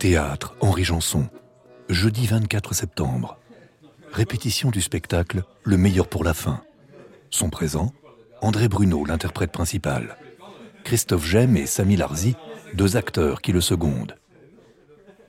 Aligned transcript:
Théâtre 0.00 0.56
Henri 0.62 0.82
Janson, 0.82 1.28
jeudi 1.90 2.26
24 2.26 2.72
septembre. 2.72 3.38
Répétition 4.10 4.70
du 4.70 4.80
spectacle 4.80 5.42
Le 5.62 5.76
meilleur 5.76 6.08
pour 6.08 6.24
la 6.24 6.32
fin. 6.32 6.62
Sont 7.28 7.50
présents 7.50 7.92
André 8.40 8.68
Bruno, 8.68 9.04
l'interprète 9.04 9.52
principal, 9.52 10.16
Christophe 10.84 11.26
Gemme 11.26 11.54
et 11.58 11.66
Samy 11.66 11.96
Larzi, 11.96 12.34
deux 12.72 12.96
acteurs 12.96 13.42
qui 13.42 13.52
le 13.52 13.60
secondent. 13.60 14.16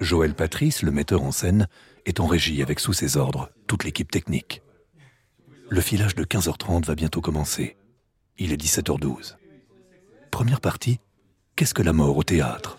Joël 0.00 0.34
Patrice, 0.34 0.82
le 0.82 0.90
metteur 0.90 1.22
en 1.22 1.32
scène, 1.32 1.66
est 2.04 2.20
en 2.20 2.26
régie 2.26 2.60
avec 2.60 2.78
sous 2.78 2.92
ses 2.92 3.16
ordres 3.16 3.48
toute 3.68 3.84
l'équipe 3.84 4.10
technique. 4.10 4.60
Le 5.70 5.80
filage 5.80 6.14
de 6.14 6.24
15h30 6.24 6.84
va 6.84 6.94
bientôt 6.94 7.22
commencer. 7.22 7.78
Il 8.36 8.52
est 8.52 8.62
17h12. 8.62 9.36
Première 10.30 10.60
partie, 10.60 11.00
qu'est-ce 11.56 11.72
que 11.72 11.82
la 11.82 11.94
mort 11.94 12.18
au 12.18 12.22
théâtre? 12.22 12.78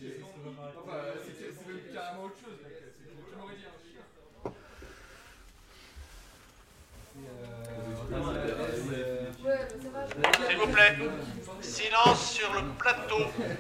Silence 11.62 12.32
sur 12.32 12.54
le 12.54 12.62
plateau. 12.78 13.20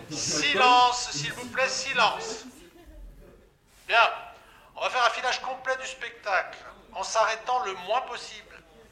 Silence, 0.09 1.09
s'il 1.11 1.34
vous 1.34 1.45
plaît, 1.47 1.67
silence. 1.67 2.45
Bien, 3.88 3.97
on 4.75 4.81
va 4.81 4.89
faire 4.89 5.05
un 5.05 5.09
filage 5.09 5.39
complet 5.41 5.73
du 5.81 5.88
spectacle, 5.88 6.59
en 6.94 7.03
s'arrêtant 7.03 7.63
le 7.66 7.73
moins 7.88 8.02
possible. 8.02 8.45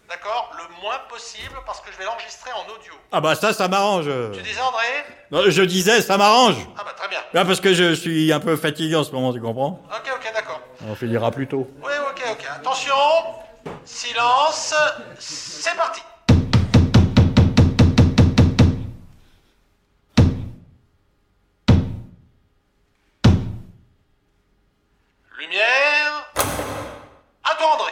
D'accord? 0.09 0.53
Le 0.57 0.81
moins 0.81 0.99
possible, 1.09 1.55
parce 1.65 1.81
que 1.81 1.91
je 1.91 1.97
vais 1.97 2.05
l'enregistrer 2.05 2.49
en 2.53 2.63
audio. 2.73 2.93
Ah 3.11 3.19
bah 3.19 3.35
ça, 3.35 3.51
ça 3.51 3.67
m'arrange. 3.67 4.05
Tu 4.33 4.41
disais, 4.41 4.61
André? 4.61 4.85
Non, 5.31 5.43
Je 5.49 5.61
disais, 5.63 6.01
ça 6.01 6.17
m'arrange. 6.17 6.55
Ah 6.77 6.83
bah 6.85 6.93
très 6.95 7.09
bien. 7.09 7.19
Ah, 7.35 7.43
parce 7.43 7.59
que 7.59 7.73
je 7.73 7.93
suis 7.93 8.31
un 8.31 8.39
peu 8.39 8.55
fatigué 8.55 8.95
en 8.95 9.03
ce 9.03 9.11
moment, 9.11 9.33
tu 9.33 9.41
comprends? 9.41 9.83
Ok, 9.91 10.09
ok, 10.15 10.31
d'accord. 10.33 10.61
On 10.87 10.95
finira 10.95 11.29
plus 11.29 11.45
tôt. 11.47 11.69
Oui, 11.83 11.91
ok, 12.09 12.23
ok. 12.31 12.45
Attention, 12.55 12.93
silence, 13.83 14.73
c'est 15.19 15.75
parti. 15.75 16.01
Lumière. 25.39 26.31
À 27.43 27.55
toi, 27.55 27.73
André. 27.75 27.91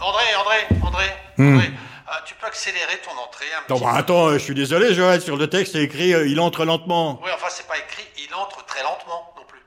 André, 0.00 0.22
André, 0.38 0.56
André, 0.82 1.04
André, 1.38 1.66
euh, 1.68 2.12
tu 2.24 2.34
peux 2.34 2.46
accélérer 2.46 2.98
ton 3.02 3.10
entrée 3.20 3.46
un 3.52 3.62
Non 3.68 3.76
petit 3.80 3.84
bah 3.84 3.94
attends, 3.96 4.26
euh, 4.28 4.34
je 4.34 4.38
suis 4.38 4.54
désolé 4.54 4.94
Joël, 4.94 5.20
sur 5.20 5.36
le 5.36 5.50
texte 5.50 5.72
c'est 5.72 5.82
écrit 5.82 6.14
euh, 6.14 6.28
il 6.28 6.38
entre 6.38 6.64
lentement. 6.64 7.18
Oui, 7.24 7.30
enfin, 7.34 7.48
c'est 7.50 7.66
pas 7.66 7.76
écrit, 7.78 8.06
il 8.18 8.32
entre 8.32 8.64
très 8.66 8.82
lentement 8.84 9.32
non 9.36 9.42
plus. 9.48 9.60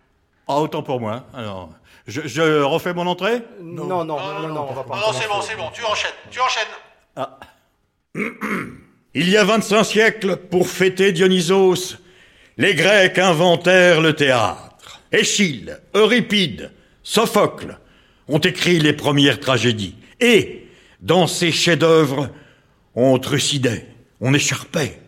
Ah 0.47 0.55
autant 0.55 0.81
pour 0.81 1.01
moi. 1.01 1.23
Alors, 1.35 1.69
je, 2.07 2.21
je 2.25 2.61
refais 2.61 2.93
mon 2.93 3.07
entrée? 3.07 3.41
Non, 3.59 3.85
non, 3.85 4.05
non, 4.05 4.19
non, 4.47 4.67
on 4.69 4.73
va 4.73 4.83
pas. 4.83 4.95
Non, 4.95 5.07
non, 5.07 5.13
c'est 5.13 5.27
bon, 5.27 5.41
c'est 5.41 5.55
bon, 5.55 5.69
tu 5.71 5.83
enchaînes, 5.83 6.13
tu 6.31 6.39
enchaînes. 6.39 7.27
Il 8.15 9.29
y 9.29 9.37
a 9.37 9.43
25 9.43 9.83
siècles, 9.83 10.37
pour 10.37 10.67
fêter 10.67 11.11
Dionysos, 11.11 11.97
les 12.57 12.75
Grecs 12.75 13.17
inventèrent 13.17 14.01
le 14.01 14.13
théâtre. 14.13 15.01
Échille, 15.11 15.77
Euripide, 15.93 16.71
Sophocle 17.03 17.79
ont 18.27 18.39
écrit 18.39 18.79
les 18.79 18.93
premières 18.93 19.39
tragédies. 19.39 19.95
Et, 20.19 20.67
dans 20.99 21.27
ces 21.27 21.51
chefs-d'œuvre, 21.51 22.29
on 22.95 23.17
trucidait, 23.19 23.87
on 24.21 24.33
écharpait, 24.33 25.01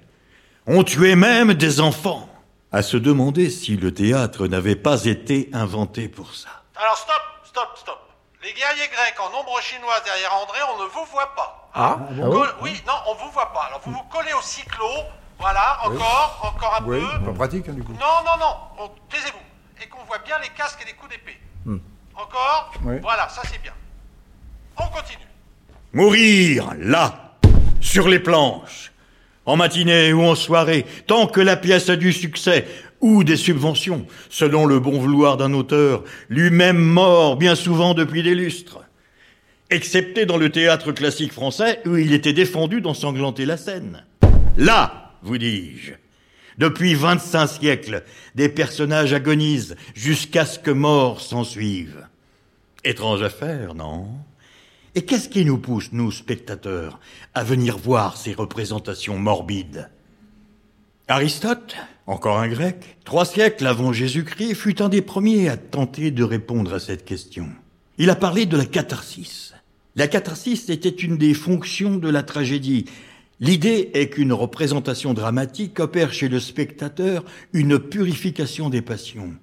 on 0.66 0.84
tuait 0.84 1.16
même 1.16 1.53
des 1.53 1.81
enfants. 1.81 2.28
À 2.72 2.84
se 2.84 2.95
demander 2.95 3.50
si 3.50 3.75
le 3.75 3.94
théâtre 3.94 4.47
n'avait 4.47 4.78
pas 4.78 5.03
été 5.03 5.50
inventé 5.51 6.07
pour 6.07 6.34
ça. 6.34 6.63
Alors, 6.75 6.97
stop, 6.97 7.22
stop, 7.44 7.69
stop. 7.75 8.00
Les 8.41 8.53
guerriers 8.53 8.88
grecs 8.88 9.19
en 9.19 9.38
ombre 9.38 9.59
chinoise 9.61 10.01
derrière 10.06 10.34
André, 10.35 10.59
on 10.73 10.84
ne 10.84 10.88
vous 10.88 11.06
voit 11.11 11.35
pas. 11.35 11.60
Ah, 11.74 12.00
Vous 12.12 12.30
colle- 12.32 12.54
Oui, 12.62 12.72
non, 12.86 12.94
on 13.09 13.14
vous 13.16 13.32
voit 13.32 13.52
pas. 13.54 13.66
Alors, 13.68 13.82
vous 13.86 13.92
vous 13.92 14.04
collez 14.09 14.34
au 14.34 14.42
cyclo. 14.42 14.86
Voilà, 15.40 15.80
encore, 15.86 16.54
encore 16.56 16.78
un 16.82 16.86
Oui, 16.86 17.00
peu. 17.20 17.26
pas 17.26 17.34
pratique, 17.34 17.68
hein, 17.70 17.74
du 17.74 17.82
coup. 17.84 17.94
Non, 17.94 18.00
non, 18.26 18.38
non, 18.40 18.56
on- 18.86 18.90
taisez-vous. 19.09 19.40
Et 19.84 19.88
qu'on 19.88 20.04
voit 20.06 20.20
bien 20.20 20.36
les 20.42 20.50
casques 20.50 20.80
et 20.84 20.86
les 20.86 20.94
coups 20.94 21.12
d'épée. 21.12 21.38
Encore 22.16 22.72
Oui. 22.84 22.96
Voilà, 23.02 23.28
ça 23.30 23.42
c'est 23.46 23.59
bien. 23.62 23.72
On 24.78 24.84
continue. 24.88 25.26
Mourir, 25.94 26.72
là, 26.78 27.34
sur 27.80 28.08
les 28.08 28.20
planches, 28.20 28.92
en 29.46 29.56
matinée 29.56 30.14
ou 30.14 30.24
en 30.24 30.36
soirée, 30.36 30.86
tant 31.08 31.26
que 31.26 31.42
la 31.42 31.58
pièce 31.58 31.90
a 31.90 31.96
du 31.96 32.14
succès 32.14 32.68
ou 33.00 33.24
des 33.24 33.38
subventions, 33.38 34.06
selon 34.30 34.68
le 34.68 34.80
bon 34.80 35.00
vouloir 35.00 35.38
d'un 35.38 35.53
auteur, 35.53 36.03
lui-même 36.30 36.78
mort 36.78 37.38
bien 37.38 37.56
souvent 37.56 37.96
depuis 37.96 38.22
des 38.22 38.36
lustres. 38.36 38.80
Excepté 39.72 40.26
dans 40.26 40.36
le 40.36 40.52
théâtre 40.52 40.92
classique 40.92 41.32
français 41.32 41.80
où 41.86 41.96
il 41.96 42.12
était 42.12 42.34
défendu 42.34 42.82
d'ensanglanter 42.82 43.46
la 43.46 43.56
scène. 43.56 44.04
Là, 44.58 45.14
vous 45.24 45.38
dis-je. 45.38 45.94
Depuis 46.58 46.94
25 46.94 47.48
siècles, 47.48 48.04
des 48.36 48.50
personnages 48.50 49.14
agonisent 49.14 49.78
jusqu'à 49.96 50.46
ce 50.46 50.59
que 50.59 50.72
mort 50.72 51.22
s'ensuive. 51.22 52.06
Étrange 52.84 53.22
affaire, 53.22 53.74
non? 53.74 54.09
Et 54.94 55.04
qu'est-ce 55.04 55.30
qui 55.30 55.46
nous 55.46 55.58
pousse, 55.58 55.94
nous, 55.94 56.12
spectateurs, 56.12 57.00
à 57.34 57.46
venir 57.46 57.78
voir 57.78 58.18
ces 58.18 58.34
représentations 58.34 59.18
morbides? 59.18 59.90
Aristote, 61.08 61.78
encore 62.08 62.40
un 62.40 62.50
grec, 62.50 62.98
trois 63.06 63.24
siècles 63.24 63.68
avant 63.68 63.94
Jésus-Christ, 63.94 64.53
fut 64.53 64.82
un 64.82 64.90
des 64.90 65.02
premiers 65.02 65.48
à 65.48 65.56
tenter 65.56 66.12
de 66.12 66.26
répondre 66.26 66.74
à 66.74 66.82
cette 66.82 67.06
question. 67.06 67.48
Il 67.98 68.09
a 68.09 68.16
parlé 68.16 68.46
de 68.46 68.58
la 68.58 68.66
catharsis. 68.66 69.53
La 69.96 70.07
catharsis 70.07 70.69
était 70.69 70.90
une 70.90 71.18
des 71.18 71.34
fonctions 71.34 71.97
de 71.97 72.09
la 72.09 72.24
tragédie. 72.24 72.85
L'idée 73.41 73.90
est 73.94 74.09
qu'une 74.09 74.31
représentation 74.31 75.13
dramatique 75.13 75.79
opère 75.79 76.13
chez 76.13 76.29
le 76.29 76.40
spectateur 76.40 77.25
une 77.52 77.78
purification 77.78 78.69
des 78.69 78.81
passions, 78.81 79.34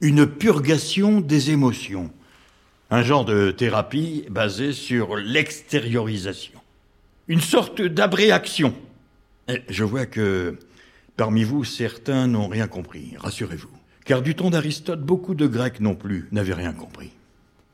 une 0.00 0.26
purgation 0.26 1.20
des 1.20 1.50
émotions. 1.50 2.10
Un 2.90 3.02
genre 3.02 3.24
de 3.24 3.50
thérapie 3.50 4.24
basée 4.30 4.72
sur 4.72 5.16
l'extériorisation. 5.16 6.58
Une 7.28 7.40
sorte 7.40 7.82
d'abréaction. 7.82 8.74
Eh, 9.48 9.62
Je 9.68 9.84
vois 9.84 10.06
que 10.06 10.58
parmi 11.16 11.44
vous, 11.44 11.64
certains 11.64 12.26
n'ont 12.26 12.48
rien 12.48 12.66
compris, 12.66 13.14
rassurez-vous. 13.18 13.68
Car 14.06 14.22
du 14.22 14.34
temps 14.34 14.50
d'Aristote, 14.50 15.02
beaucoup 15.02 15.34
de 15.34 15.46
Grecs 15.46 15.80
non 15.80 15.94
plus 15.94 16.26
n'avaient 16.32 16.54
rien 16.54 16.72
compris. 16.72 17.10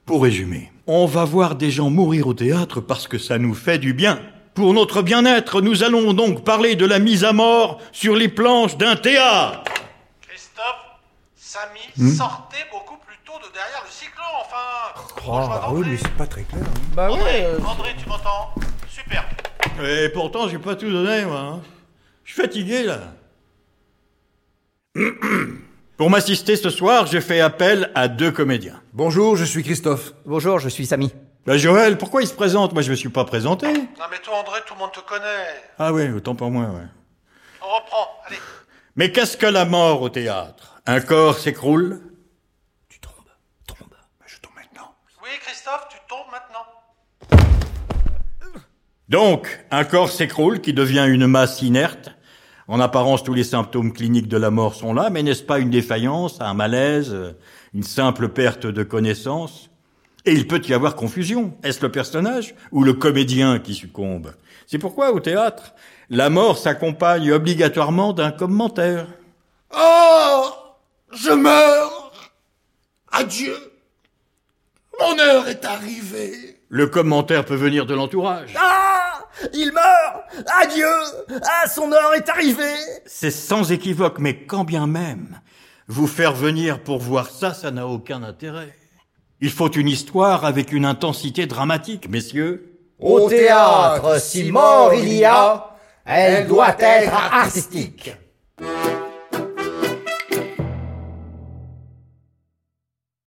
Pour 0.07 0.23
résumer, 0.23 0.71
on 0.87 1.07
va 1.07 1.25
voir 1.25 1.57
des 1.57 1.71
gens 1.71 1.91
mourir 1.91 2.29
au 2.29 2.35
théâtre 2.35 2.81
parce 2.81 3.09
que 3.09 3.19
ça 3.19 3.39
nous 3.39 3.55
fait 3.55 3.79
du 3.79 3.93
bien. 3.93 4.21
Pour 4.55 4.73
notre 4.73 5.03
bien-être, 5.03 5.61
nous 5.61 5.83
allons 5.83 6.13
donc 6.15 6.45
parler 6.45 6.77
de 6.77 6.87
la 6.87 6.99
mise 6.99 7.25
à 7.25 7.33
mort 7.33 7.81
sur 7.93 8.15
les 8.15 8.29
planches 8.29 8.77
d'un 8.77 8.95
théâtre. 8.97 9.65
Christophe, 10.23 10.63
Samy, 11.35 12.15
sortez 12.17 12.59
beaucoup 12.73 12.97
plus 13.05 13.17
tôt 13.25 13.33
de 13.39 13.53
derrière 13.53 13.83
le 13.85 13.91
cyclo, 13.91 14.23
enfin. 14.41 15.03
Oh, 15.27 15.49
bah 15.49 15.69
oui, 15.73 15.87
mais 15.91 15.97
c'est 15.97 16.13
pas 16.17 16.27
très 16.27 16.45
clair. 16.45 16.63
hein. 16.65 16.81
Bah 16.95 17.11
André, 17.11 17.23
ouais. 17.25 17.45
euh, 17.45 17.59
André, 17.67 17.91
tu 18.01 18.09
m'entends 18.09 18.55
Super. 18.89 19.29
Et 19.83 20.09
pourtant, 20.11 20.49
j'ai 20.49 20.59
pas 20.59 20.77
tout 20.77 20.91
donné, 20.91 21.25
moi. 21.27 21.39
hein. 21.41 21.61
Je 22.25 22.33
suis 22.33 22.41
fatigué, 22.43 22.85
là. 22.85 23.01
Pour 25.97 26.11
m'assister 26.11 26.57
ce 26.57 26.69
soir, 26.69 27.07
j'ai 27.07 27.23
fait 27.23 27.41
appel 27.41 27.91
à 27.95 28.09
deux 28.09 28.31
comédiens. 28.31 28.83
Bonjour, 28.93 29.35
je 29.35 29.47
suis 29.47 29.63
Christophe. 29.63 30.13
Bonjour, 30.27 30.59
je 30.59 30.69
suis 30.69 30.85
Samy. 30.85 31.11
Bah, 31.47 31.57
Joël, 31.57 31.97
pourquoi 31.97 32.21
il 32.21 32.29
se 32.29 32.35
présente 32.35 32.75
Moi, 32.75 32.83
je 32.83 32.91
me 32.91 32.97
suis 32.97 33.09
pas 33.09 33.25
présenté. 33.25 33.73
Non 33.73 34.05
mais 34.11 34.19
toi 34.23 34.35
André, 34.41 34.61
tout 34.67 34.75
le 34.75 34.81
monde 34.81 34.93
te 34.93 35.01
connaît. 35.01 35.55
Ah 35.79 35.95
oui, 35.95 36.11
autant 36.11 36.35
pour 36.35 36.51
moi, 36.51 36.65
ouais. 36.65 36.87
On 37.63 37.75
reprend, 37.77 38.09
allez. 38.27 38.37
Mais 38.95 39.11
qu'est-ce 39.11 39.39
que 39.39 39.47
la 39.47 39.65
mort 39.65 40.03
au 40.03 40.11
théâtre? 40.11 40.83
Un 40.85 41.01
corps 41.01 41.39
s'écroule? 41.39 42.03
Tu 42.91 43.01
tombes, 43.01 43.13
tombe. 43.67 43.89
Bah, 43.89 44.27
je 44.27 44.37
tombe 44.37 44.53
maintenant. 44.55 44.95
Oui 45.23 45.31
Christophe, 45.41 45.87
tu 45.89 45.97
tombes 46.11 46.31
maintenant. 46.31 46.67
Donc, 49.09 49.65
un 49.71 49.85
corps 49.85 50.11
s'écroule 50.11 50.61
qui 50.61 50.75
devient 50.75 51.07
une 51.09 51.27
masse 51.27 51.63
inerte. 51.63 52.11
En 52.69 52.81
apparence, 52.81 53.23
tous 53.23 53.35
les 53.35 53.45
symptômes 53.45 53.93
cliniques 53.93 54.27
de 54.27 54.37
la 54.37 54.51
mort 54.51 54.75
sont 54.75 54.93
là, 54.93 55.09
mais 55.09 55.23
n'est-ce 55.23 55.45
pas 55.45 55.61
une 55.61 55.71
défaillance, 55.71 56.41
un 56.41 56.55
malaise, 56.55 57.17
une 57.75 57.85
simple 57.85 58.29
perte 58.29 58.67
de 58.67 58.83
connaissance? 58.83 59.71
Et 60.25 60.33
il 60.33 60.49
peut 60.49 60.61
y 60.67 60.75
avoir 60.75 60.97
confusion. 60.97 61.57
Est-ce 61.63 61.81
le 61.81 61.93
personnage 61.93 62.57
ou 62.73 62.83
le 62.83 62.95
comédien 62.95 63.61
qui 63.61 63.75
succombe? 63.75 64.33
C'est 64.67 64.79
pourquoi, 64.79 65.13
au 65.13 65.21
théâtre, 65.21 65.75
la 66.11 66.29
mort 66.29 66.59
s'accompagne 66.59 67.31
obligatoirement 67.31 68.13
d'un 68.13 68.33
commentaire. 68.33 69.07
Oh! 69.73 70.51
Je 71.13 71.31
meurs! 71.31 72.13
Adieu! 73.13 73.57
Mon 74.99 75.17
heure 75.21 75.47
est 75.47 75.65
arrivée! 75.65 76.59
Le 76.69 76.89
commentaire 76.89 77.45
peut 77.45 77.55
venir 77.55 77.87
de 77.87 77.95
l'entourage. 77.95 78.55
Ah 78.59 78.96
Il 79.53 79.73
meurt 79.73 80.25
Adieu 80.63 80.87
Ah, 81.43 81.69
son 81.69 81.93
heure 81.93 82.15
est 82.15 82.29
arrivée 82.29 82.75
C'est 83.07 83.31
sans 83.31 83.71
équivoque, 83.73 84.19
mais 84.19 84.45
quand 84.45 84.65
bien 84.65 84.87
même, 84.87 85.41
vous 85.89 86.07
faire 86.07 86.33
venir 86.33 86.83
pour 86.83 86.99
voir 86.99 87.31
ça, 87.31 87.55
ça 87.55 87.71
n'a 87.71 87.87
aucun 87.87 88.23
intérêt. 88.23 88.75
Il 89.41 89.51
faut 89.51 89.71
une 89.71 89.89
histoire 89.89 90.45
avec 90.45 90.73
une 90.73 90.85
intensité 90.85 91.47
dramatique, 91.47 92.09
messieurs. 92.09 92.73
Au 92.99 93.29
théâtre, 93.29 94.21
si 94.21 94.51
mort 94.51 94.95
il 94.95 95.13
y 95.13 95.25
a, 95.25 95.77
elle 96.07 96.47
doit 96.47 96.75
être 96.79 97.13
artistique. 97.13 98.17